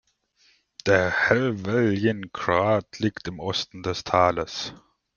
Der 0.87 1.11
Helvellyn-Grat 1.11 2.97
liegt 2.97 3.27
im 3.27 3.39
Osten 3.39 3.83
des 3.83 4.03
Tales. 4.03 4.73